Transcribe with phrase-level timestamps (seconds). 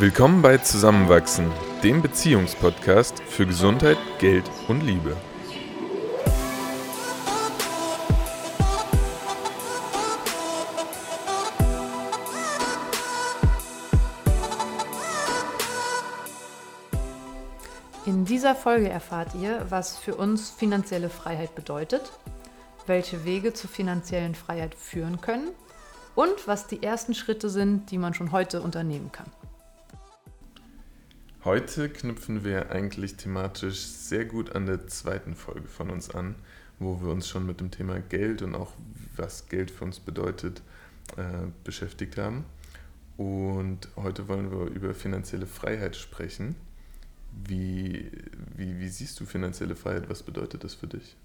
[0.00, 1.52] Willkommen bei Zusammenwachsen,
[1.82, 5.14] dem Beziehungspodcast für Gesundheit, Geld und Liebe.
[18.06, 22.10] In dieser Folge erfahrt ihr, was für uns finanzielle Freiheit bedeutet,
[22.86, 25.50] welche Wege zur finanziellen Freiheit führen können
[26.14, 29.26] und was die ersten Schritte sind, die man schon heute unternehmen kann.
[31.42, 36.34] Heute knüpfen wir eigentlich thematisch sehr gut an der zweiten Folge von uns an,
[36.78, 38.72] wo wir uns schon mit dem Thema Geld und auch
[39.16, 40.60] was Geld für uns bedeutet
[41.16, 42.44] äh, beschäftigt haben.
[43.16, 46.56] Und heute wollen wir über finanzielle Freiheit sprechen.
[47.32, 48.10] Wie,
[48.54, 50.10] wie, wie siehst du finanzielle Freiheit?
[50.10, 51.16] Was bedeutet das für dich?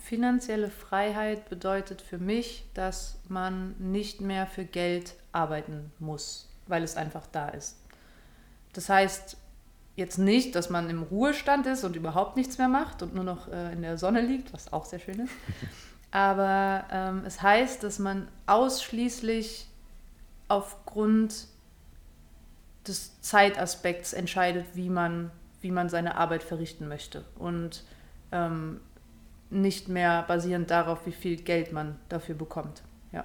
[0.00, 6.96] Finanzielle Freiheit bedeutet für mich, dass man nicht mehr für Geld arbeiten muss, weil es
[6.96, 7.76] einfach da ist.
[8.76, 9.36] Das heißt
[9.96, 13.48] jetzt nicht, dass man im Ruhestand ist und überhaupt nichts mehr macht und nur noch
[13.48, 15.32] äh, in der Sonne liegt, was auch sehr schön ist.
[16.10, 19.66] Aber ähm, es heißt, dass man ausschließlich
[20.48, 21.46] aufgrund
[22.86, 25.30] des Zeitaspekts entscheidet, wie man,
[25.60, 27.24] wie man seine Arbeit verrichten möchte.
[27.38, 27.82] Und
[28.30, 28.80] ähm,
[29.50, 32.82] nicht mehr basierend darauf, wie viel Geld man dafür bekommt.
[33.12, 33.24] Ja.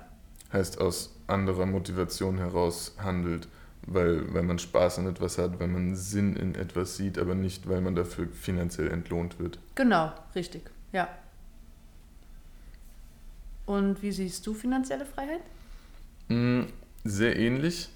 [0.52, 3.48] Heißt aus anderer Motivation heraus handelt,
[3.88, 7.68] weil, weil man Spaß an etwas hat, weil man Sinn in etwas sieht, aber nicht,
[7.68, 9.60] weil man dafür finanziell entlohnt wird.
[9.76, 11.10] Genau, richtig, ja.
[13.66, 15.42] Und wie siehst du finanzielle Freiheit?
[16.30, 16.64] Mm,
[17.04, 17.90] sehr ähnlich,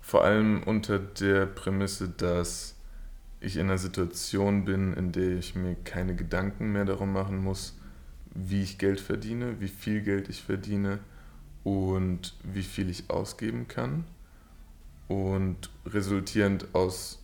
[0.00, 2.74] vor allem unter der Prämisse, dass
[3.40, 7.76] ich in einer Situation bin, in der ich mir keine Gedanken mehr darum machen muss,
[8.34, 10.98] wie ich Geld verdiene, wie viel Geld ich verdiene
[11.64, 14.04] und wie viel ich ausgeben kann.
[15.08, 17.18] Und resultierend aus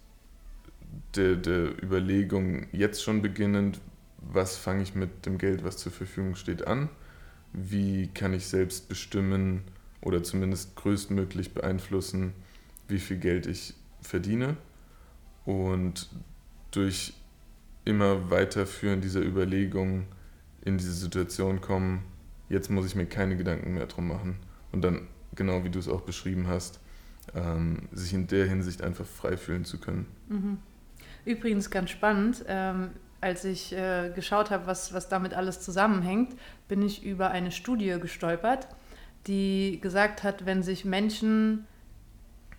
[1.15, 3.81] der, der Überlegung jetzt schon beginnend,
[4.19, 6.89] was fange ich mit dem Geld, was zur Verfügung steht, an?
[7.53, 9.63] Wie kann ich selbst bestimmen
[10.01, 12.33] oder zumindest größtmöglich beeinflussen,
[12.89, 14.57] wie viel Geld ich verdiene?
[15.45, 16.09] Und
[16.71, 17.15] durch
[17.85, 20.07] immer weiterführen dieser Überlegung
[20.63, 22.03] in diese Situation kommen,
[22.49, 24.39] jetzt muss ich mir keine Gedanken mehr drum machen.
[24.73, 26.81] Und dann, genau wie du es auch beschrieben hast,
[27.35, 30.07] ähm, sich in der Hinsicht einfach frei fühlen zu können.
[30.29, 30.59] Mhm.
[31.25, 32.91] Übrigens ganz spannend, ähm,
[33.21, 36.37] als ich äh, geschaut habe, was, was damit alles zusammenhängt,
[36.69, 38.69] bin ich über eine Studie gestolpert,
[39.27, 41.67] die gesagt hat, wenn sich Menschen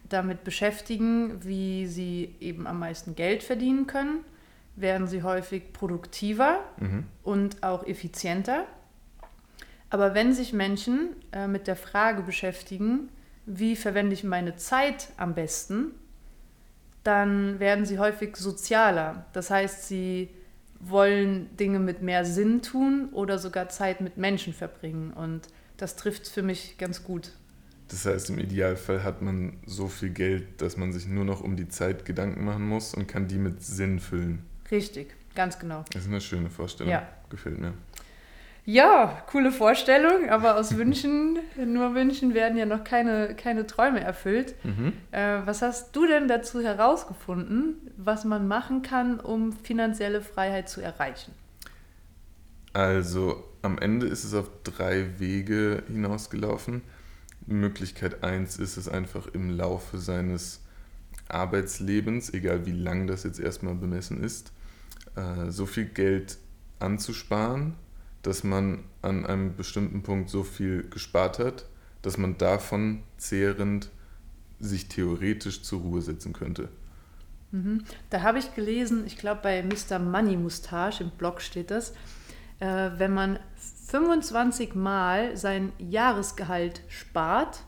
[0.09, 4.19] damit beschäftigen, wie sie eben am meisten Geld verdienen können,
[4.75, 7.05] werden sie häufig produktiver mhm.
[7.23, 8.65] und auch effizienter.
[9.89, 13.09] Aber wenn sich Menschen äh, mit der Frage beschäftigen,
[13.45, 15.91] wie verwende ich meine Zeit am besten,
[17.03, 19.25] dann werden sie häufig sozialer.
[19.33, 20.29] Das heißt, sie
[20.79, 25.13] wollen Dinge mit mehr Sinn tun oder sogar Zeit mit Menschen verbringen.
[25.13, 25.47] Und
[25.77, 27.31] das trifft für mich ganz gut.
[27.89, 31.55] Das heißt, im Idealfall hat man so viel Geld, dass man sich nur noch um
[31.55, 34.43] die Zeit Gedanken machen muss und kann die mit Sinn füllen.
[34.71, 35.85] Richtig, ganz genau.
[35.93, 36.91] Das ist eine schöne Vorstellung.
[36.91, 37.07] Ja.
[37.29, 37.73] Gefällt mir.
[38.65, 44.55] Ja, coole Vorstellung, aber aus Wünschen, nur Wünschen werden ja noch keine, keine Träume erfüllt.
[44.63, 44.93] Mhm.
[45.11, 50.81] Äh, was hast du denn dazu herausgefunden, was man machen kann, um finanzielle Freiheit zu
[50.81, 51.31] erreichen?
[52.73, 56.81] Also am Ende ist es auf drei Wege hinausgelaufen.
[57.45, 60.61] Möglichkeit eins ist es einfach im Laufe seines
[61.29, 64.51] Arbeitslebens, egal wie lang das jetzt erstmal bemessen ist,
[65.15, 66.37] äh, so viel Geld
[66.79, 67.75] anzusparen,
[68.25, 71.65] dass man an einem bestimmten Punkt so viel gespart hat,
[72.01, 73.89] dass man davon zehrend
[74.59, 76.69] sich theoretisch zur Ruhe setzen könnte.
[77.51, 77.83] Mhm.
[78.09, 79.99] Da habe ich gelesen, ich glaube bei Mr.
[79.99, 81.91] Money Mustache im Blog steht das,
[82.59, 83.37] äh, wenn man
[83.87, 87.59] 25 Mal sein Jahresgehalt spart,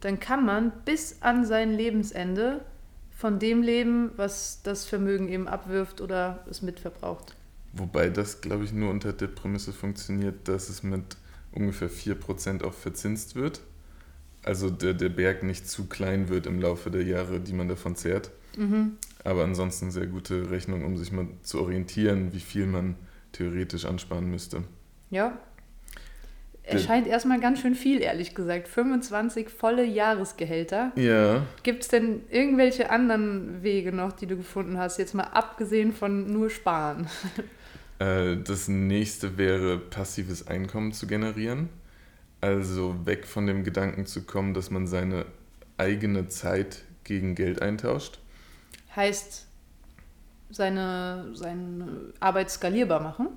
[0.00, 2.64] dann kann man bis an sein Lebensende
[3.10, 7.36] von dem leben, was das Vermögen eben abwirft oder es mitverbraucht.
[7.72, 11.16] Wobei das, glaube ich, nur unter der Prämisse funktioniert, dass es mit
[11.52, 13.60] ungefähr 4% auch verzinst wird.
[14.44, 17.96] Also der, der Berg nicht zu klein wird im Laufe der Jahre, die man davon
[17.96, 18.30] zehrt.
[18.56, 18.98] Mhm.
[19.24, 22.96] Aber ansonsten sehr gute Rechnung, um sich mal zu orientieren, wie viel man
[23.30, 24.64] theoretisch ansparen müsste.
[25.10, 25.38] Ja.
[26.64, 28.68] Erscheint erstmal ganz schön viel, ehrlich gesagt.
[28.68, 30.92] 25 volle Jahresgehälter.
[30.96, 31.44] Ja.
[31.62, 36.32] Gibt es denn irgendwelche anderen Wege noch, die du gefunden hast, jetzt mal abgesehen von
[36.32, 37.08] nur Sparen?
[38.02, 41.68] Äh, das nächste wäre, passives Einkommen zu generieren.
[42.40, 45.26] Also weg von dem Gedanken zu kommen, dass man seine
[45.76, 48.18] eigene Zeit gegen Geld eintauscht.
[48.96, 49.46] Heißt,
[50.50, 53.28] seine, seine Arbeit skalierbar machen?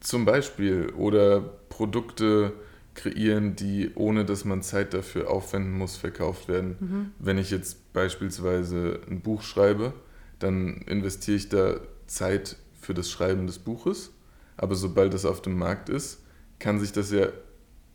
[0.00, 0.90] Zum Beispiel.
[0.90, 2.52] Oder Produkte
[2.94, 6.76] kreieren, die ohne dass man Zeit dafür aufwenden muss, verkauft werden.
[6.80, 7.12] Mhm.
[7.20, 9.92] Wenn ich jetzt beispielsweise ein Buch schreibe,
[10.40, 11.76] dann investiere ich da
[12.08, 12.56] Zeit
[12.90, 14.10] für das Schreiben des Buches.
[14.56, 16.18] Aber sobald es auf dem Markt ist,
[16.58, 17.28] kann sich das ja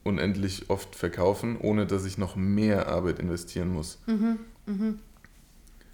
[0.05, 3.99] unendlich oft verkaufen, ohne dass ich noch mehr Arbeit investieren muss.
[4.05, 4.39] Mhm.
[4.65, 4.99] Mhm.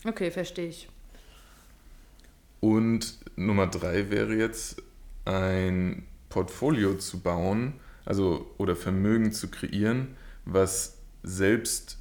[0.06, 0.88] Okay, verstehe ich.
[2.60, 4.84] Und Nummer drei wäre jetzt
[5.26, 7.74] ein Portfolio zu bauen,
[8.06, 10.10] also oder Vermögen zu kreieren,
[10.46, 11.98] was selbst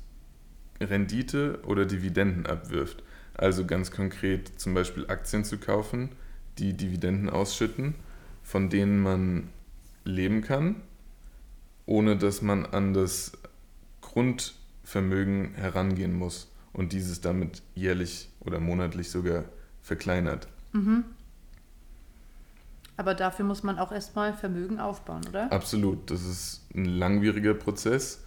[0.83, 3.03] Rendite oder Dividenden abwirft.
[3.33, 6.11] Also ganz konkret zum Beispiel Aktien zu kaufen,
[6.61, 7.95] die Dividenden ausschütten,
[8.43, 9.49] von denen man
[10.05, 10.77] leben kann,
[11.87, 13.33] ohne dass man an das
[14.01, 19.45] Grundvermögen herangehen muss und dieses damit jährlich oder monatlich sogar
[19.83, 20.49] verkleinert.
[20.73, 21.05] Mhm.
[22.97, 25.51] Aber dafür muss man auch erstmal Vermögen aufbauen, oder?
[25.51, 28.25] Absolut, das ist ein langwieriger Prozess.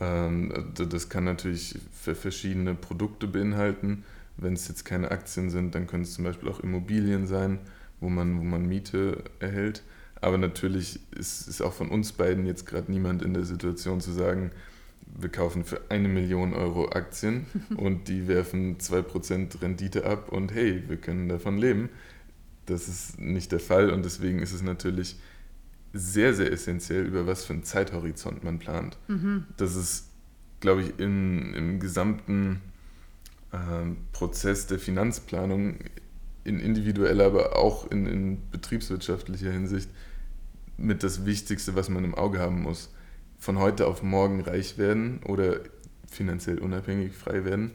[0.00, 4.04] Ähm, das kann natürlich für verschiedene Produkte beinhalten.
[4.36, 7.60] Wenn es jetzt keine Aktien sind, dann können es zum Beispiel auch Immobilien sein,
[8.00, 9.82] wo man, wo man Miete erhält.
[10.20, 14.12] Aber natürlich ist, ist auch von uns beiden jetzt gerade niemand in der Situation zu
[14.12, 14.50] sagen,
[15.16, 17.46] wir kaufen für eine Million Euro Aktien
[17.76, 21.90] und die werfen 2% Rendite ab und hey, wir können davon leben.
[22.66, 25.16] Das ist nicht der Fall und deswegen ist es natürlich
[25.92, 28.98] sehr, sehr essentiell, über was für einen Zeithorizont man plant.
[29.06, 29.44] Mhm.
[29.56, 30.08] Das ist,
[30.60, 32.60] glaube ich, in, im gesamten
[34.12, 35.78] Prozess der Finanzplanung,
[36.44, 39.88] in individueller, aber auch in, in betriebswirtschaftlicher Hinsicht,
[40.76, 42.90] mit das Wichtigste, was man im Auge haben muss
[43.44, 45.60] von heute auf morgen reich werden oder
[46.10, 47.72] finanziell unabhängig frei werden,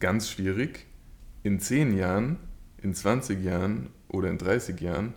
[0.00, 0.86] ganz schwierig.
[1.42, 2.38] In 10 Jahren,
[2.82, 5.12] in 20 Jahren oder in 30 Jahren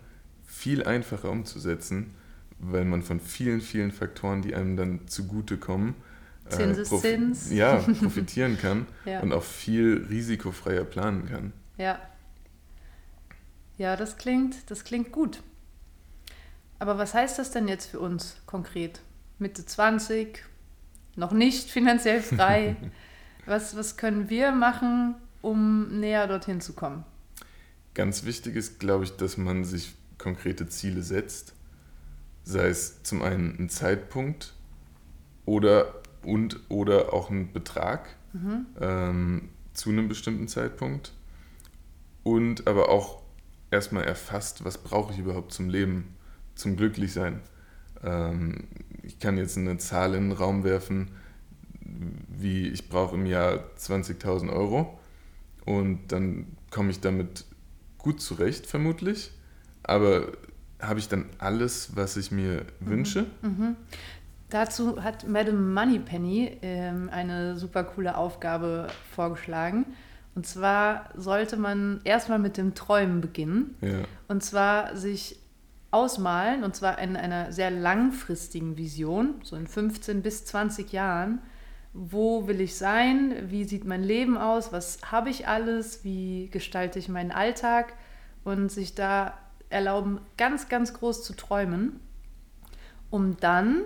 [0.45, 2.15] viel einfacher umzusetzen,
[2.59, 5.95] weil man von vielen, vielen Faktoren, die einem dann zugutekommen,
[6.51, 7.03] äh, prof
[7.51, 9.21] ja, profitieren kann ja.
[9.21, 11.53] und auch viel risikofreier planen kann.
[11.77, 11.99] Ja.
[13.77, 15.41] Ja, das klingt, das klingt gut.
[16.79, 19.01] Aber was heißt das denn jetzt für uns konkret?
[19.39, 20.43] Mitte 20,
[21.15, 22.75] noch nicht finanziell frei.
[23.45, 27.03] was, was können wir machen, um näher dorthin zu kommen?
[27.93, 31.53] Ganz wichtig ist, glaube ich, dass man sich konkrete Ziele setzt.
[32.43, 34.53] Sei es zum einen ein Zeitpunkt
[35.45, 35.93] oder
[36.25, 38.65] und oder auch ein Betrag Mhm.
[38.79, 41.13] ähm, zu einem bestimmten Zeitpunkt.
[42.23, 43.21] Und aber auch
[43.71, 46.15] erstmal erfasst, was brauche ich überhaupt zum Leben,
[46.55, 47.39] zum Glücklichsein.
[48.03, 48.65] Ähm,
[49.03, 51.11] ich kann jetzt eine Zahl in den Raum werfen,
[52.27, 54.99] wie ich brauche im Jahr 20.000 Euro
[55.65, 57.45] und dann komme ich damit
[57.97, 59.31] gut zurecht, vermutlich.
[59.83, 60.27] Aber
[60.79, 63.25] habe ich dann alles, was ich mir wünsche?
[63.41, 63.75] Mhm.
[64.49, 69.85] Dazu hat Madame Moneypenny ähm, eine super coole Aufgabe vorgeschlagen.
[70.35, 73.75] Und zwar sollte man erstmal mit dem Träumen beginnen.
[73.81, 74.03] Ja.
[74.27, 75.39] Und zwar sich
[75.91, 81.41] ausmalen, und zwar in einer sehr langfristigen Vision, so in 15 bis 20 Jahren.
[81.93, 83.33] Wo will ich sein?
[83.49, 84.71] Wie sieht mein Leben aus?
[84.71, 86.03] Was habe ich alles?
[86.03, 87.93] Wie gestalte ich meinen Alltag?
[88.43, 89.33] Und sich da
[89.69, 91.99] erlauben, ganz, ganz groß zu träumen,
[93.09, 93.81] um dann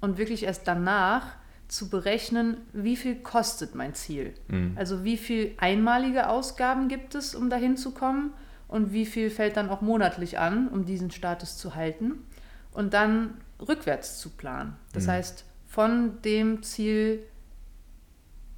[0.00, 1.26] und wirklich erst danach
[1.68, 4.34] zu berechnen, wie viel kostet mein Ziel.
[4.48, 4.72] Mhm.
[4.76, 8.32] Also wie viel einmalige Ausgaben gibt es, um dahin zu kommen
[8.66, 12.24] und wie viel fällt dann auch monatlich an, um diesen Status zu halten.
[12.72, 14.76] Und dann rückwärts zu planen.
[14.92, 15.10] Das Mhm.
[15.10, 17.22] heißt, von dem Ziel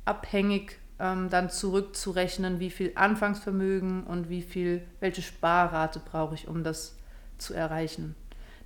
[0.04, 6.62] abhängig ähm, dann zurückzurechnen, wie viel Anfangsvermögen und wie viel, welche Sparrate brauche ich, um
[6.62, 6.96] das
[7.38, 8.14] zu erreichen.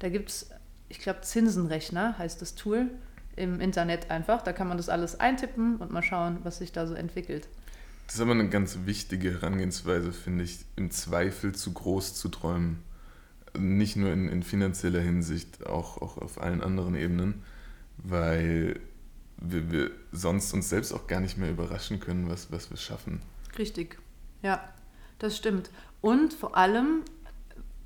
[0.00, 0.50] Da gibt es,
[0.88, 2.90] ich glaube, Zinsenrechner heißt das Tool
[3.34, 4.42] im Internet einfach.
[4.42, 7.48] Da kann man das alles eintippen und mal schauen, was sich da so entwickelt.
[8.06, 12.82] Das ist aber eine ganz wichtige Herangehensweise, finde ich, im Zweifel zu groß zu träumen.
[13.58, 17.42] Nicht nur in, in finanzieller Hinsicht, auch, auch auf allen anderen Ebenen,
[17.98, 18.78] weil
[19.38, 23.20] wir, wir sonst uns selbst auch gar nicht mehr überraschen können, was, was wir schaffen.
[23.58, 23.98] Richtig,
[24.42, 24.62] ja,
[25.18, 25.70] das stimmt.
[26.00, 27.02] Und vor allem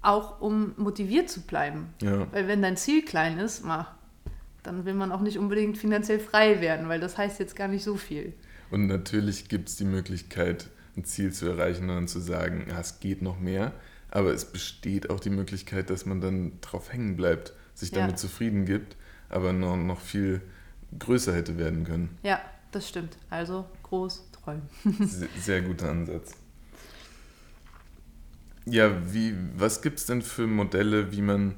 [0.02, 1.92] auch, um motiviert zu bleiben.
[2.02, 3.86] Ja, Weil wenn dein Ziel klein ist, ma,
[4.62, 7.84] dann will man auch nicht unbedingt finanziell frei werden, weil das heißt jetzt gar nicht
[7.84, 8.32] so viel.
[8.70, 12.80] und natürlich gibt es die Möglichkeit, ein Ziel zu erreichen und dann zu sagen, ja,
[12.80, 13.72] es geht noch mehr.
[14.12, 18.00] Aber es besteht auch die Möglichkeit, dass man dann drauf hängen bleibt, sich Ja.
[18.00, 18.96] damit zufrieden gibt,
[19.28, 20.40] aber noch, noch viel
[20.98, 22.18] größer hätte werden können.
[22.24, 22.40] Ja,
[22.72, 23.16] das stimmt.
[23.30, 24.62] Also groß träumen.
[24.98, 26.32] Sehr, sehr guter Ansatz.
[28.66, 31.54] Ja, wie, was gibt es denn für Modelle, wie man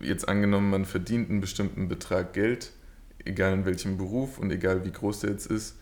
[0.00, 2.72] jetzt angenommen, man verdient einen bestimmten Betrag Geld,
[3.24, 5.76] egal in welchem Beruf und egal wie groß der jetzt ist,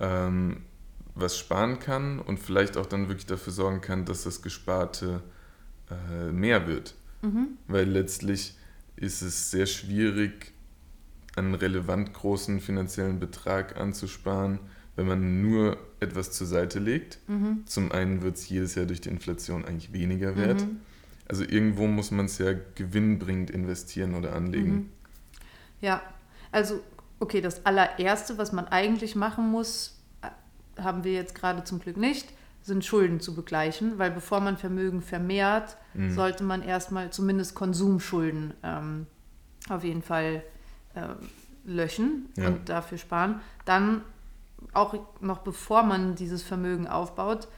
[0.00, 0.62] ähm,
[1.14, 5.22] was sparen kann und vielleicht auch dann wirklich dafür sorgen kann, dass das Gesparte
[5.90, 6.94] äh, mehr wird.
[7.22, 7.58] Mhm.
[7.68, 8.56] Weil letztlich
[8.96, 10.52] ist es sehr schwierig,
[11.36, 14.58] einen relevant großen finanziellen Betrag anzusparen,
[14.96, 17.18] wenn man nur etwas zur Seite legt.
[17.28, 17.62] Mhm.
[17.66, 20.60] Zum einen wird es jedes Jahr durch die Inflation eigentlich weniger wert.
[20.60, 20.80] Mhm.
[21.28, 24.72] Also irgendwo muss man es ja gewinnbringend investieren oder anlegen.
[24.72, 24.90] Mhm.
[25.80, 26.02] Ja,
[26.50, 26.80] also
[27.20, 31.96] okay, das allererste, was man eigentlich machen muss, äh, haben wir jetzt gerade zum Glück
[31.96, 32.28] nicht,
[32.62, 36.12] sind Schulden zu begleichen, weil bevor man Vermögen vermehrt, mhm.
[36.12, 39.06] sollte man erstmal zumindest Konsumschulden ähm,
[39.68, 40.42] auf jeden Fall
[40.94, 41.08] äh,
[41.64, 42.48] löschen ja.
[42.48, 43.40] und dafür sparen.
[43.64, 44.02] Dann
[44.72, 47.48] auch noch bevor man dieses Vermögen aufbaut,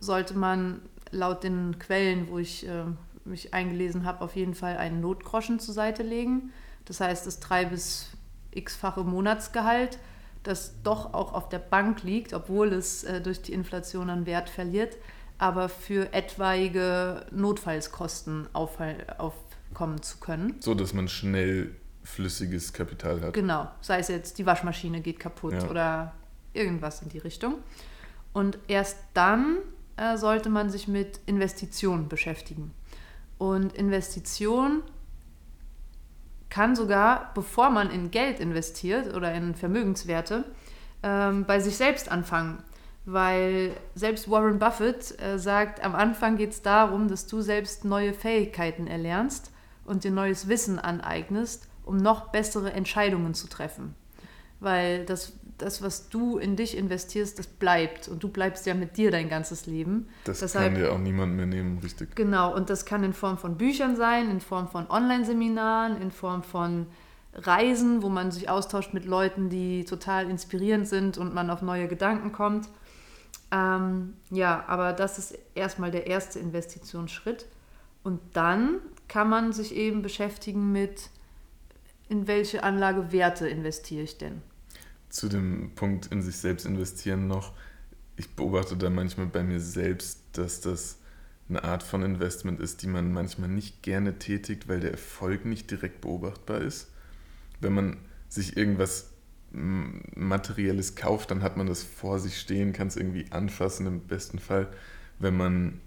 [0.00, 2.84] sollte man laut den Quellen, wo ich äh,
[3.24, 6.52] mich eingelesen habe, auf jeden Fall einen Notgroschen zur Seite legen.
[6.84, 8.08] Das heißt, das drei bis
[8.52, 9.98] x-fache Monatsgehalt,
[10.42, 14.48] das doch auch auf der Bank liegt, obwohl es äh, durch die Inflation an Wert
[14.48, 14.96] verliert,
[15.36, 18.78] aber für etwaige Notfallskosten auf,
[19.18, 20.56] aufkommen zu können.
[20.60, 23.34] So, dass man schnell flüssiges Kapital hat.
[23.34, 25.68] Genau, sei es jetzt die Waschmaschine geht kaputt ja.
[25.68, 26.12] oder
[26.52, 27.54] irgendwas in die Richtung.
[28.32, 29.58] Und erst dann
[29.96, 32.72] äh, sollte man sich mit Investitionen beschäftigen.
[33.38, 34.82] Und Investition
[36.50, 40.44] kann sogar, bevor man in Geld investiert oder in Vermögenswerte,
[41.02, 42.62] ähm, bei sich selbst anfangen.
[43.04, 48.12] Weil selbst Warren Buffett äh, sagt, am Anfang geht es darum, dass du selbst neue
[48.12, 49.50] Fähigkeiten erlernst
[49.84, 53.94] und dir neues Wissen aneignest, um noch bessere Entscheidungen zu treffen.
[54.60, 58.08] Weil das das, was du in dich investierst, das bleibt.
[58.08, 60.08] Und du bleibst ja mit dir dein ganzes Leben.
[60.24, 62.14] Das Deshalb, kann dir auch niemand mehr nehmen, richtig.
[62.16, 66.42] Genau, und das kann in Form von Büchern sein, in Form von Online-Seminaren, in Form
[66.42, 66.86] von
[67.34, 71.88] Reisen, wo man sich austauscht mit Leuten, die total inspirierend sind und man auf neue
[71.88, 72.68] Gedanken kommt.
[73.50, 77.46] Ähm, ja, aber das ist erstmal der erste Investitionsschritt.
[78.02, 78.76] Und dann
[79.08, 81.10] kann man sich eben beschäftigen mit,
[82.08, 84.42] in welche Anlagewerte investiere ich denn?
[85.08, 87.54] Zu dem Punkt in sich selbst investieren noch.
[88.16, 90.98] Ich beobachte da manchmal bei mir selbst, dass das
[91.48, 95.70] eine Art von Investment ist, die man manchmal nicht gerne tätigt, weil der Erfolg nicht
[95.70, 96.88] direkt beobachtbar ist.
[97.60, 97.96] Wenn man
[98.28, 99.12] sich irgendwas
[99.50, 104.38] Materielles kauft, dann hat man das vor sich stehen, kann es irgendwie anfassen im besten
[104.38, 104.68] Fall.
[105.18, 105.80] Wenn man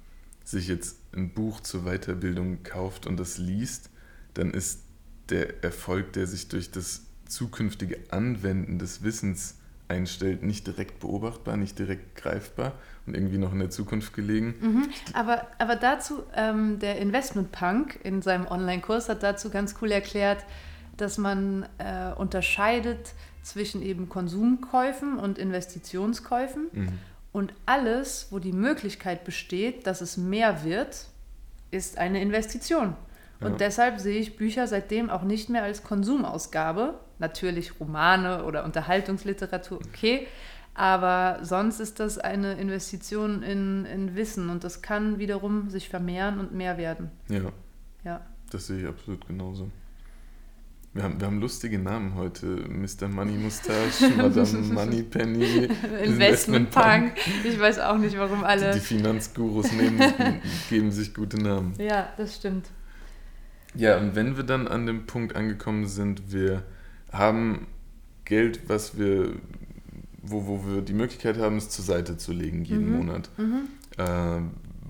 [0.44, 3.92] sich jetzt ein Buch zur Weiterbildung kauft und das liest,
[4.34, 4.82] dann ist
[5.30, 9.56] der Erfolg, der sich durch das zukünftige Anwenden des Wissens
[9.88, 12.74] einstellt, nicht direkt beobachtbar, nicht direkt greifbar
[13.06, 14.56] und irgendwie noch in der Zukunft gelegen.
[14.62, 14.90] Mhm.
[15.14, 20.46] Aber, aber dazu, ähm, der Investment Punk in seinem Online-Kurs hat dazu ganz cool erklärt,
[20.98, 26.68] dass man äh, unterscheidet zwischen eben Konsumkäufen und Investitionskäufen.
[26.72, 26.90] Mhm.
[27.32, 31.08] Und alles, wo die Möglichkeit besteht, dass es mehr wird,
[31.72, 32.96] ist eine Investition.
[33.42, 37.00] Und deshalb sehe ich Bücher seitdem auch nicht mehr als Konsumausgabe.
[37.20, 40.28] Natürlich Romane oder Unterhaltungsliteratur, okay.
[40.74, 46.40] Aber sonst ist das eine Investition in, in Wissen und das kann wiederum sich vermehren
[46.40, 47.12] und mehr werden.
[47.30, 47.52] Ja.
[48.04, 48.22] Ja.
[48.52, 49.70] Das sehe ich absolut genauso.
[50.94, 52.46] Wir haben, wir haben lustige Namen heute.
[52.46, 53.08] Mr.
[53.08, 55.70] Money Mustache, Madame Money Penny,
[56.04, 57.14] Investment Punk.
[57.46, 58.74] Ich weiß auch nicht, warum alle.
[58.74, 60.02] Die, die Finanzgurus nehmen,
[60.70, 61.74] geben sich gute Namen.
[61.78, 62.68] Ja, das stimmt.
[63.74, 66.64] Ja, und wenn wir dann an dem Punkt angekommen sind, wir
[67.12, 67.68] haben
[68.26, 69.34] Geld, was wir,
[70.22, 72.98] wo, wo wir die Möglichkeit haben, es zur Seite zu legen jeden mhm.
[72.98, 73.30] Monat.
[73.38, 73.68] Mhm.
[73.98, 74.42] Äh,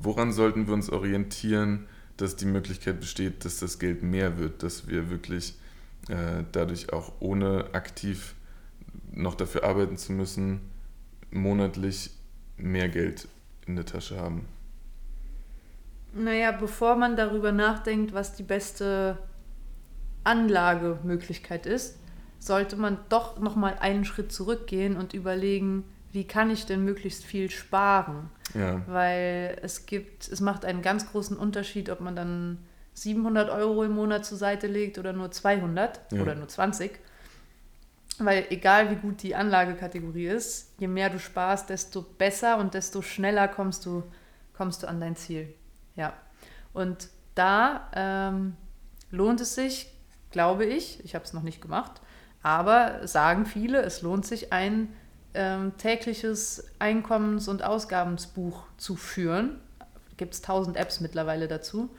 [0.01, 4.87] woran sollten wir uns orientieren, dass die Möglichkeit besteht, dass das Geld mehr wird, dass
[4.87, 5.55] wir wirklich
[6.09, 8.35] äh, dadurch auch ohne aktiv
[9.11, 10.61] noch dafür arbeiten zu müssen,
[11.31, 12.11] monatlich
[12.57, 13.27] mehr Geld
[13.65, 14.45] in der Tasche haben?
[16.13, 19.17] Naja, bevor man darüber nachdenkt, was die beste
[20.23, 21.97] Anlagemöglichkeit ist,
[22.39, 27.49] sollte man doch nochmal einen Schritt zurückgehen und überlegen, wie kann ich denn möglichst viel
[27.49, 28.29] sparen?
[28.53, 28.81] Ja.
[28.87, 32.57] Weil es gibt, es macht einen ganz großen Unterschied, ob man dann
[32.93, 36.21] 700 Euro im Monat zur Seite legt oder nur 200 ja.
[36.21, 36.99] oder nur 20.
[38.19, 43.01] Weil egal wie gut die Anlagekategorie ist, je mehr du sparst, desto besser und desto
[43.01, 44.03] schneller kommst du,
[44.53, 45.53] kommst du an dein Ziel.
[45.95, 46.13] Ja.
[46.73, 48.55] Und da ähm,
[49.09, 49.91] lohnt es sich,
[50.31, 52.01] glaube ich, ich habe es noch nicht gemacht,
[52.43, 54.93] aber sagen viele, es lohnt sich, ein
[55.33, 59.59] ähm, tägliches Einkommens- und Ausgabensbuch zu führen.
[60.17, 61.89] Gibt es tausend Apps mittlerweile dazu,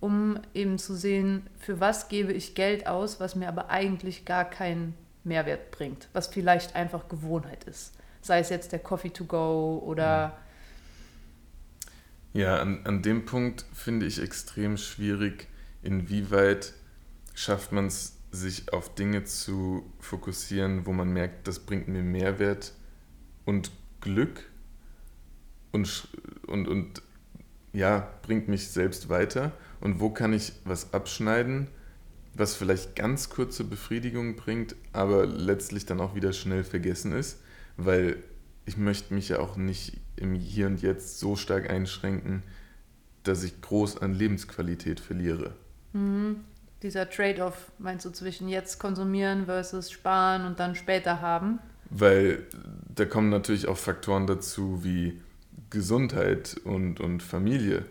[0.00, 4.44] um eben zu sehen, für was gebe ich Geld aus, was mir aber eigentlich gar
[4.44, 4.94] keinen
[5.24, 7.94] Mehrwert bringt, was vielleicht einfach Gewohnheit ist.
[8.20, 10.36] Sei es jetzt der Coffee to go oder.
[12.32, 15.48] Ja, an, an dem Punkt finde ich extrem schwierig,
[15.82, 16.72] inwieweit
[17.34, 22.72] schafft man es, sich auf Dinge zu fokussieren, wo man merkt, das bringt mir Mehrwert
[23.44, 23.70] und
[24.00, 24.48] Glück
[25.72, 26.08] und,
[26.46, 27.02] und, und
[27.74, 29.52] ja, bringt mich selbst weiter.
[29.80, 31.68] Und wo kann ich was abschneiden,
[32.34, 37.40] was vielleicht ganz kurze Befriedigung bringt, aber letztlich dann auch wieder schnell vergessen ist,
[37.76, 38.22] weil
[38.64, 42.42] ich möchte mich ja auch nicht im Hier und Jetzt so stark einschränken,
[43.22, 45.54] dass ich groß an Lebensqualität verliere.
[45.92, 46.40] Mhm.
[46.82, 51.60] Dieser Trade-off, meinst du, zwischen jetzt konsumieren versus sparen und dann später haben?
[51.90, 52.44] Weil
[52.92, 55.20] da kommen natürlich auch Faktoren dazu wie
[55.70, 57.84] Gesundheit und, und Familie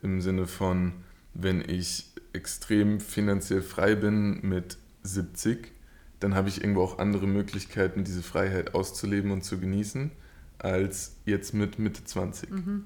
[0.00, 0.92] im Sinne von,
[1.34, 5.72] wenn ich extrem finanziell frei bin mit 70,
[6.20, 10.12] dann habe ich irgendwo auch andere Möglichkeiten, diese Freiheit auszuleben und zu genießen,
[10.58, 12.50] als jetzt mit Mitte 20.
[12.50, 12.84] Mhm.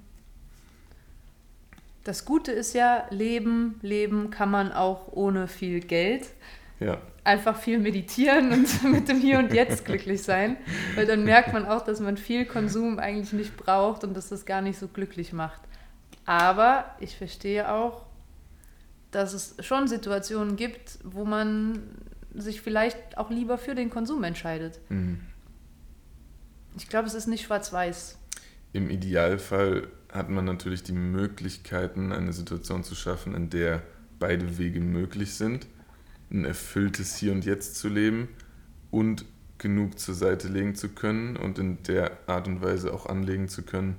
[2.04, 6.28] Das Gute ist ja, leben, leben kann man auch ohne viel Geld.
[6.78, 6.98] Ja.
[7.24, 10.56] Einfach viel meditieren und mit dem Hier und Jetzt glücklich sein.
[10.94, 14.46] Weil dann merkt man auch, dass man viel Konsum eigentlich nicht braucht und dass das
[14.46, 15.60] gar nicht so glücklich macht.
[16.24, 18.06] Aber ich verstehe auch,
[19.10, 21.82] dass es schon Situationen gibt, wo man
[22.34, 24.78] sich vielleicht auch lieber für den Konsum entscheidet.
[24.88, 25.20] Mhm.
[26.76, 28.18] Ich glaube, es ist nicht schwarz-weiß.
[28.72, 33.82] Im Idealfall hat man natürlich die Möglichkeiten, eine Situation zu schaffen, in der
[34.18, 35.66] beide Wege möglich sind,
[36.30, 38.28] ein erfülltes Hier und Jetzt zu leben
[38.90, 39.24] und
[39.58, 43.62] genug zur Seite legen zu können und in der Art und Weise auch anlegen zu
[43.62, 43.96] können,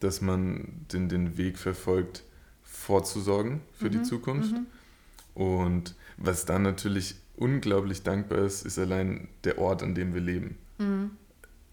[0.00, 2.24] dass man den, den Weg verfolgt,
[2.62, 3.90] vorzusorgen für mhm.
[3.90, 4.52] die Zukunft.
[4.52, 4.66] Mhm.
[5.34, 10.56] Und was dann natürlich unglaublich dankbar ist, ist allein der Ort, an dem wir leben.
[10.78, 11.10] Mhm.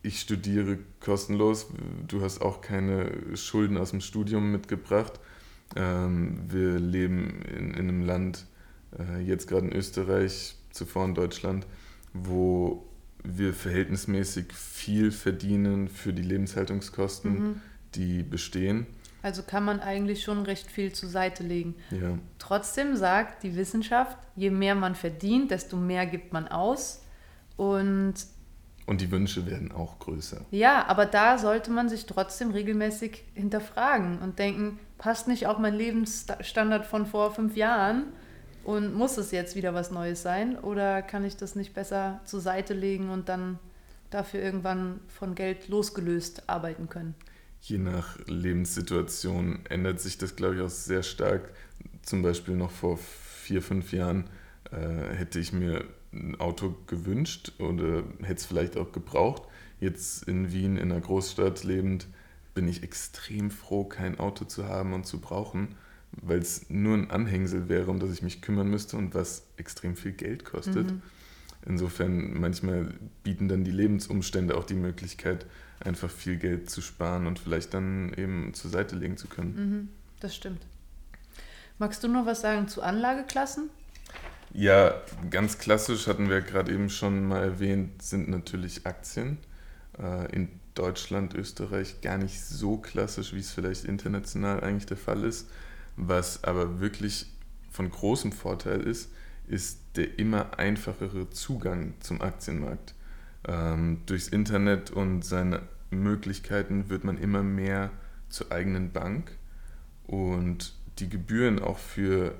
[0.03, 1.67] Ich studiere kostenlos,
[2.07, 5.19] du hast auch keine Schulden aus dem Studium mitgebracht.
[5.75, 8.45] Ähm, wir leben in, in einem Land,
[8.97, 11.67] äh, jetzt gerade in Österreich, zuvor in Deutschland,
[12.13, 12.87] wo
[13.23, 17.61] wir verhältnismäßig viel verdienen für die Lebenshaltungskosten, mhm.
[17.93, 18.87] die bestehen.
[19.23, 21.75] Also kann man eigentlich schon recht viel zur Seite legen.
[21.91, 22.17] Ja.
[22.39, 27.03] Trotzdem sagt die Wissenschaft, je mehr man verdient, desto mehr gibt man aus.
[27.55, 28.15] Und,
[28.85, 30.41] und die Wünsche werden auch größer.
[30.51, 35.75] Ja, aber da sollte man sich trotzdem regelmäßig hinterfragen und denken, passt nicht auch mein
[35.75, 38.05] Lebensstandard von vor fünf Jahren?
[38.63, 40.57] Und muss es jetzt wieder was Neues sein?
[40.57, 43.57] Oder kann ich das nicht besser zur Seite legen und dann
[44.11, 47.15] dafür irgendwann von Geld losgelöst arbeiten können?
[47.61, 51.53] je nach Lebenssituation ändert sich das, glaube ich, auch sehr stark.
[52.01, 54.25] Zum Beispiel noch vor vier, fünf Jahren
[54.71, 59.43] äh, hätte ich mir ein Auto gewünscht oder hätte es vielleicht auch gebraucht.
[59.79, 62.07] Jetzt in Wien, in einer Großstadt lebend,
[62.53, 65.75] bin ich extrem froh, kein Auto zu haben und zu brauchen,
[66.11, 69.95] weil es nur ein Anhängsel wäre, um das ich mich kümmern müsste und was extrem
[69.95, 70.91] viel Geld kostet.
[70.91, 71.01] Mhm.
[71.65, 72.93] Insofern manchmal
[73.23, 75.45] bieten dann die Lebensumstände auch die Möglichkeit,
[75.79, 79.55] einfach viel Geld zu sparen und vielleicht dann eben zur Seite legen zu können.
[79.55, 80.61] Mhm, das stimmt.
[81.79, 83.69] Magst du noch was sagen zu Anlageklassen?
[84.53, 89.37] Ja, ganz klassisch hatten wir gerade eben schon mal erwähnt, sind natürlich Aktien.
[89.97, 95.23] Äh, in Deutschland, Österreich gar nicht so klassisch, wie es vielleicht international eigentlich der Fall
[95.23, 95.49] ist.
[95.95, 97.27] Was aber wirklich
[97.69, 99.09] von großem Vorteil ist,
[99.47, 102.93] ist der immer einfachere Zugang zum Aktienmarkt.
[103.47, 107.89] Ähm, durchs Internet und seine Möglichkeiten wird man immer mehr
[108.29, 109.31] zur eigenen Bank
[110.07, 112.35] und die Gebühren auch für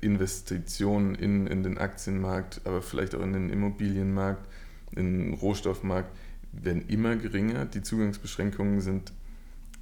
[0.00, 4.46] Investitionen in, in den Aktienmarkt, aber vielleicht auch in den Immobilienmarkt,
[4.92, 6.10] in den Rohstoffmarkt,
[6.52, 7.64] werden immer geringer.
[7.64, 9.12] Die Zugangsbeschränkungen sind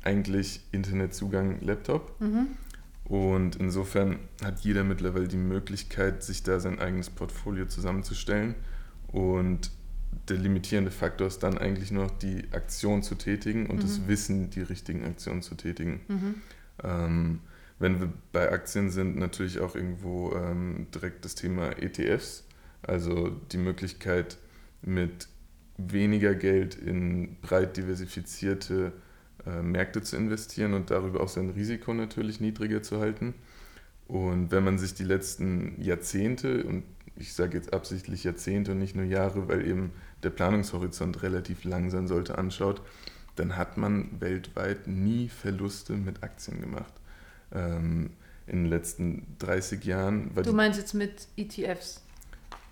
[0.02, 2.20] eigentlich Internetzugang, Laptop.
[2.20, 2.48] Mhm.
[3.04, 8.54] Und insofern hat jeder mittlerweile die Möglichkeit, sich da sein eigenes Portfolio zusammenzustellen.
[9.08, 9.70] Und
[10.28, 13.80] der limitierende Faktor ist dann eigentlich nur noch die Aktion zu tätigen und mhm.
[13.80, 16.00] das Wissen, die richtigen Aktionen zu tätigen.
[16.08, 16.34] Mhm.
[16.84, 17.40] Ähm,
[17.78, 22.44] wenn wir bei Aktien sind, natürlich auch irgendwo ähm, direkt das Thema ETFs,
[22.82, 24.38] also die Möglichkeit
[24.82, 25.28] mit
[25.76, 28.92] weniger Geld in breit diversifizierte
[29.46, 33.34] äh, Märkte zu investieren und darüber auch sein Risiko natürlich niedriger zu halten.
[34.08, 36.84] Und wenn man sich die letzten Jahrzehnte und
[37.16, 41.90] ich sage jetzt absichtlich Jahrzehnte und nicht nur Jahre, weil eben der Planungshorizont relativ lang
[41.90, 42.82] sein sollte, anschaut,
[43.36, 46.92] dann hat man weltweit nie Verluste mit Aktien gemacht.
[47.52, 48.10] Ähm,
[48.48, 50.30] in den letzten 30 Jahren.
[50.34, 52.02] du meinst jetzt mit ETFs?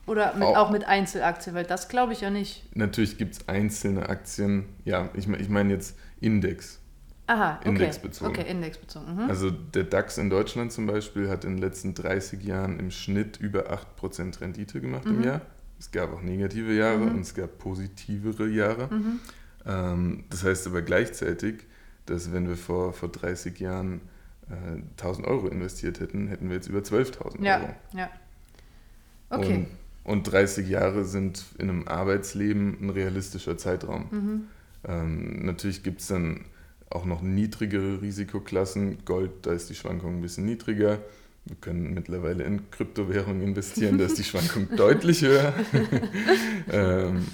[0.07, 2.65] Oder mit, auch, auch, mit Einzelaktien, weil das glaube ich ja nicht.
[2.77, 6.79] Natürlich gibt es einzelne Aktien, ja, ich, ich meine jetzt Index.
[7.27, 7.69] Aha, okay.
[7.71, 8.33] Indexbezogen.
[8.33, 9.15] Okay, indexbezogen.
[9.15, 9.29] Mhm.
[9.29, 13.39] Also der DAX in Deutschland zum Beispiel hat in den letzten 30 Jahren im Schnitt
[13.39, 15.17] über 8% Rendite gemacht mhm.
[15.17, 15.41] im Jahr.
[15.79, 17.17] Es gab auch negative Jahre mhm.
[17.17, 18.89] und es gab positivere Jahre.
[18.95, 19.21] Mhm.
[19.67, 21.65] Ähm, das heißt aber gleichzeitig,
[22.07, 24.03] dass wenn wir vor, vor 30 Jahren
[24.51, 27.75] äh, 1000 Euro investiert hätten, hätten wir jetzt über 12.000 ja, Euro.
[27.95, 28.11] Ja,
[29.31, 29.67] okay.
[30.05, 34.07] Und, und 30 Jahre sind in einem Arbeitsleben ein realistischer Zeitraum.
[34.11, 34.45] Mhm.
[34.87, 36.45] Ähm, natürlich gibt es dann
[36.91, 39.05] auch noch niedrigere Risikoklassen.
[39.05, 41.01] Gold, da ist die Schwankung ein bisschen niedriger.
[41.45, 45.55] Wir können mittlerweile in Kryptowährungen investieren, da ist die Schwankung deutlich höher.
[46.73, 47.27] ähm,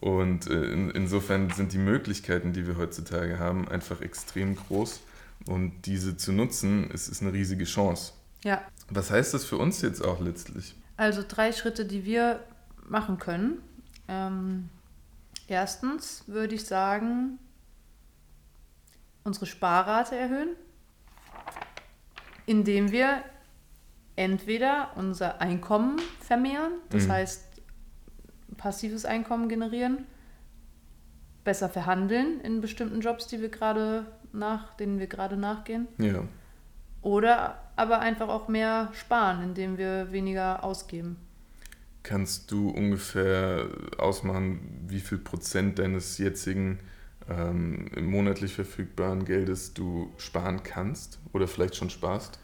[0.00, 5.00] und äh, in, insofern sind die Möglichkeiten, die wir heutzutage haben, einfach extrem groß.
[5.46, 8.12] Und diese zu nutzen, ist, ist eine riesige Chance.
[8.44, 8.62] Ja.
[8.90, 10.74] Was heißt das für uns jetzt auch letztlich?
[10.96, 12.40] Also drei Schritte, die wir
[12.86, 13.62] machen können.
[14.08, 14.68] Ähm,
[15.46, 17.38] erstens würde ich sagen,
[19.24, 20.56] unsere Sparrate erhöhen,
[22.46, 23.22] indem wir
[24.16, 27.12] entweder unser Einkommen vermehren, das mhm.
[27.12, 27.44] heißt
[28.56, 30.06] passives Einkommen generieren,
[31.44, 34.06] besser verhandeln in bestimmten Jobs, die wir gerade
[34.38, 35.88] nach, denen wir gerade nachgehen.
[35.98, 36.24] Ja.
[37.02, 41.16] Oder aber einfach auch mehr sparen, indem wir weniger ausgeben.
[42.02, 46.80] Kannst du ungefähr ausmachen, wie viel Prozent deines jetzigen
[47.28, 52.38] ähm, monatlich verfügbaren Geldes du sparen kannst oder vielleicht schon sparst?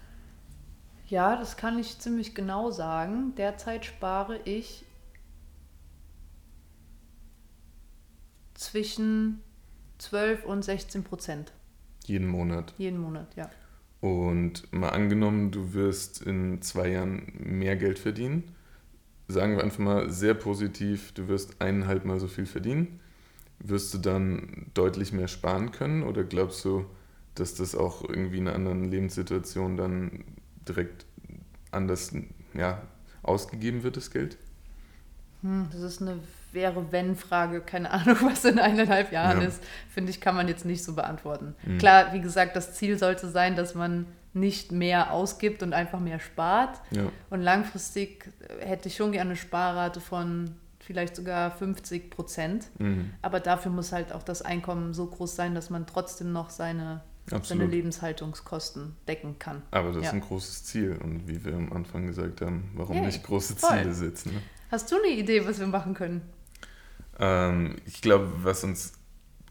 [1.06, 3.34] Ja, das kann ich ziemlich genau sagen.
[3.36, 4.84] Derzeit spare ich
[8.54, 9.42] zwischen
[9.98, 11.52] 12 und 16 Prozent.
[12.06, 12.74] Jeden Monat?
[12.78, 13.50] Jeden Monat, ja.
[14.00, 18.44] Und mal angenommen, du wirst in zwei Jahren mehr Geld verdienen.
[19.28, 23.00] Sagen wir einfach mal sehr positiv, du wirst eineinhalb Mal so viel verdienen
[23.58, 26.84] wirst du dann deutlich mehr sparen können oder glaubst du,
[27.34, 30.24] dass das auch irgendwie in einer anderen Lebenssituation dann
[30.68, 31.06] direkt
[31.70, 32.12] anders
[32.52, 32.82] ja,
[33.22, 34.36] ausgegeben wird, das Geld?
[35.42, 36.18] Hm, das ist eine
[36.54, 37.60] wäre-wenn-Frage.
[37.60, 39.48] Keine Ahnung, was in eineinhalb Jahren ja.
[39.48, 39.62] ist.
[39.88, 41.54] Finde ich, kann man jetzt nicht so beantworten.
[41.64, 41.78] Mhm.
[41.78, 46.18] Klar, wie gesagt, das Ziel sollte sein, dass man nicht mehr ausgibt und einfach mehr
[46.18, 46.80] spart.
[46.90, 47.10] Ja.
[47.30, 52.66] Und langfristig hätte ich schon gerne eine Sparrate von vielleicht sogar 50 Prozent.
[52.78, 53.10] Mhm.
[53.22, 57.02] Aber dafür muss halt auch das Einkommen so groß sein, dass man trotzdem noch seine,
[57.42, 59.62] seine Lebenshaltungskosten decken kann.
[59.70, 60.08] Aber das ja.
[60.08, 60.98] ist ein großes Ziel.
[61.02, 63.78] Und wie wir am Anfang gesagt haben, warum hey, nicht große voll.
[63.78, 64.34] Ziele setzen?
[64.34, 64.42] Ne?
[64.70, 66.22] Hast du eine Idee, was wir machen können?
[67.18, 68.94] Ähm, ich glaube, was uns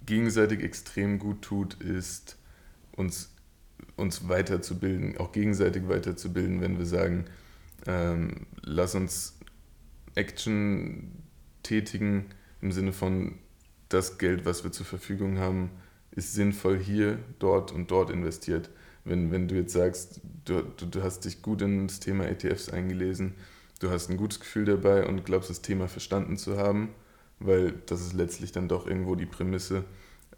[0.05, 2.37] gegenseitig extrem gut tut, ist
[2.91, 3.33] uns,
[3.95, 7.25] uns weiterzubilden, auch gegenseitig weiterzubilden, wenn wir sagen,
[7.87, 9.37] ähm, lass uns
[10.15, 11.23] Action
[11.63, 12.25] tätigen
[12.61, 13.39] im Sinne von,
[13.93, 15.69] das Geld, was wir zur Verfügung haben,
[16.11, 18.69] ist sinnvoll hier, dort und dort investiert.
[19.05, 22.69] Wenn, wenn du jetzt sagst, du, du, du hast dich gut in das Thema ETFs
[22.69, 23.35] eingelesen,
[23.79, 26.89] du hast ein gutes Gefühl dabei und glaubst, das Thema verstanden zu haben,
[27.45, 29.83] weil das ist letztlich dann doch irgendwo die Prämisse,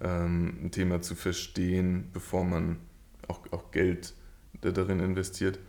[0.01, 2.77] ähm, ein Thema zu verstehen, bevor man
[3.27, 4.13] auch, auch Geld
[4.61, 5.59] darin investiert,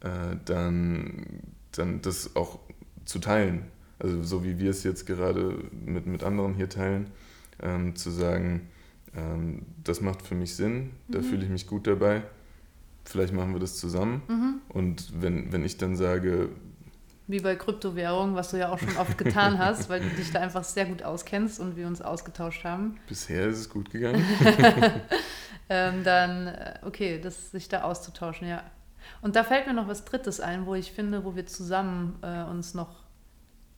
[0.00, 1.26] äh, dann,
[1.72, 2.60] dann das auch
[3.04, 3.64] zu teilen
[3.98, 7.08] also so wie wir es jetzt gerade mit, mit anderen hier teilen,
[7.62, 8.68] ähm, zu sagen,
[9.16, 11.24] ähm, das macht für mich Sinn, da mhm.
[11.24, 12.22] fühle ich mich gut dabei,
[13.04, 14.22] vielleicht machen wir das zusammen.
[14.28, 14.54] Mhm.
[14.68, 16.50] Und wenn, wenn ich dann sage...
[17.28, 20.40] Wie bei Kryptowährungen, was du ja auch schon oft getan hast, weil du dich da
[20.40, 22.98] einfach sehr gut auskennst und wir uns ausgetauscht haben.
[23.08, 24.24] Bisher ist es gut gegangen.
[25.68, 28.62] ähm, dann, äh, okay, das, sich da auszutauschen, ja.
[29.22, 32.44] Und da fällt mir noch was Drittes ein, wo ich finde, wo wir zusammen äh,
[32.44, 33.06] uns noch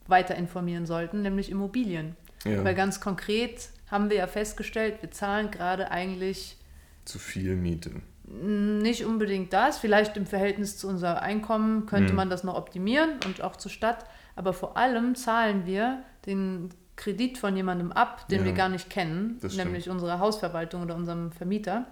[0.06, 2.16] weiter informieren sollten, nämlich Immobilien.
[2.44, 2.64] Ja.
[2.64, 6.56] Weil ganz konkret haben wir ja festgestellt, wir zahlen gerade eigentlich
[7.04, 8.02] zu viel Miete.
[8.31, 12.17] Nicht unbedingt das, vielleicht im Verhältnis zu unserem Einkommen könnte mhm.
[12.17, 14.05] man das noch optimieren und auch zur Stadt,
[14.37, 18.91] aber vor allem zahlen wir den Kredit von jemandem ab, den ja, wir gar nicht
[18.91, 21.87] kennen, nämlich unserer Hausverwaltung oder unserem Vermieter.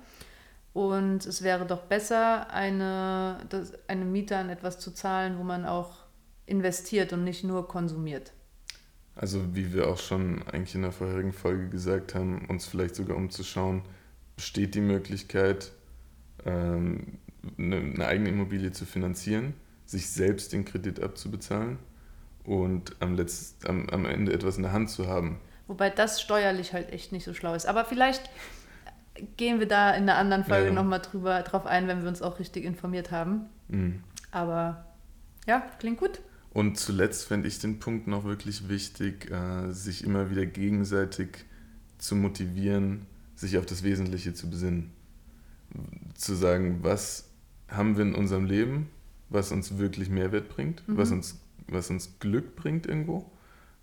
[0.75, 5.64] Und es wäre doch besser, eine, das, eine Miete an etwas zu zahlen, wo man
[5.64, 6.05] auch
[6.44, 8.33] investiert und nicht nur konsumiert.
[9.14, 13.16] Also wie wir auch schon eigentlich in der vorherigen Folge gesagt haben, uns vielleicht sogar
[13.16, 13.83] umzuschauen,
[14.37, 15.72] besteht die Möglichkeit,
[16.46, 17.18] ähm,
[17.59, 19.54] eine eigene Immobilie zu finanzieren,
[19.85, 21.78] sich selbst den Kredit abzubezahlen
[22.44, 25.38] und am, Letzt, am, am Ende etwas in der Hand zu haben.
[25.66, 27.66] Wobei das steuerlich halt echt nicht so schlau ist.
[27.66, 28.30] Aber vielleicht
[29.37, 30.72] gehen wir da in einer anderen Folge ja.
[30.72, 33.46] nochmal drauf ein, wenn wir uns auch richtig informiert haben.
[33.68, 34.02] Mhm.
[34.30, 34.87] Aber
[35.46, 36.20] ja, klingt gut.
[36.52, 41.44] Und zuletzt fände ich den Punkt noch wirklich wichtig, äh, sich immer wieder gegenseitig
[41.98, 44.92] zu motivieren, sich auf das Wesentliche zu besinnen.
[46.14, 47.30] Zu sagen, was
[47.68, 48.88] haben wir in unserem Leben,
[49.28, 50.96] was uns wirklich Mehrwert bringt, mhm.
[50.96, 53.30] was, uns, was uns Glück bringt irgendwo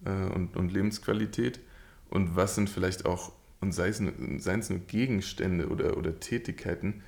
[0.05, 1.59] äh, und, und Lebensqualität
[2.09, 4.01] und was sind vielleicht auch, und sei es,
[4.37, 7.01] seien es nur Gegenstände oder, oder Tätigkeiten,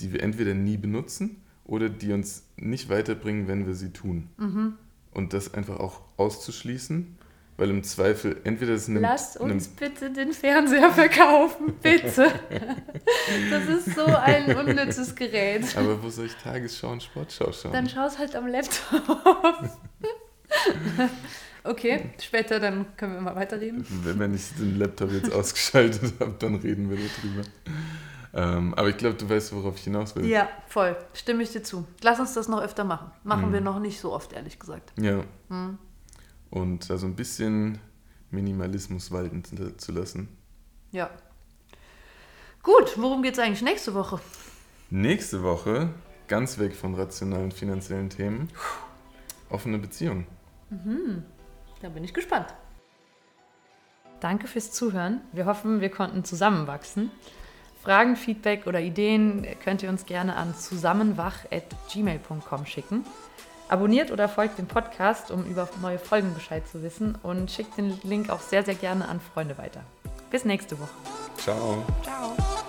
[0.00, 4.28] die wir entweder nie benutzen oder die uns nicht weiterbringen, wenn wir sie tun.
[4.36, 4.74] Mhm.
[5.12, 7.16] Und das einfach auch auszuschließen,
[7.56, 9.00] weil im Zweifel entweder ist eine.
[9.00, 12.32] Lasst uns eine, bitte den Fernseher verkaufen, bitte.
[13.50, 15.76] das ist so ein unnützes Gerät.
[15.76, 17.72] Aber wo soll ich Tagesschau und Sportschau schauen?
[17.72, 19.02] Dann schau es halt am Laptop.
[21.64, 23.86] Okay, später dann können wir mal weiterreden.
[23.88, 27.48] Wenn ich den Laptop jetzt ausgeschaltet habe, dann reden wir darüber.
[28.34, 30.24] Ähm, aber ich glaube, du weißt, worauf ich hinaus will.
[30.24, 30.96] Ja, voll.
[31.12, 31.86] Stimme ich dir zu.
[32.02, 33.12] Lass uns das noch öfter machen.
[33.22, 33.52] Machen mhm.
[33.52, 34.92] wir noch nicht so oft, ehrlich gesagt.
[34.98, 35.22] Ja.
[35.48, 35.78] Mhm.
[36.52, 37.78] Und also ein bisschen
[38.30, 39.42] Minimalismus walten
[39.78, 40.28] zu lassen.
[40.90, 41.08] Ja.
[42.62, 44.20] Gut, worum geht es eigentlich nächste Woche?
[44.90, 45.88] Nächste Woche,
[46.28, 48.50] ganz weg von rationalen finanziellen Themen,
[49.48, 50.26] offene Beziehungen.
[50.68, 51.24] Mhm.
[51.80, 52.52] Da bin ich gespannt.
[54.20, 55.22] Danke fürs Zuhören.
[55.32, 57.10] Wir hoffen, wir konnten zusammenwachsen.
[57.82, 63.06] Fragen, Feedback oder Ideen könnt ihr uns gerne an zusammenwach.gmail.com schicken.
[63.68, 67.98] Abonniert oder folgt dem Podcast, um über neue Folgen Bescheid zu wissen und schickt den
[68.02, 69.80] Link auch sehr, sehr gerne an Freunde weiter.
[70.30, 70.90] Bis nächste Woche.
[71.38, 71.82] Ciao.
[72.02, 72.61] Ciao.